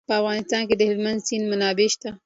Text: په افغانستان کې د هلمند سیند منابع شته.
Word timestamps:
په 0.09 0.13
افغانستان 0.19 0.61
کې 0.67 0.75
د 0.77 0.81
هلمند 0.89 1.23
سیند 1.27 1.45
منابع 1.51 1.87
شته. 1.93 2.09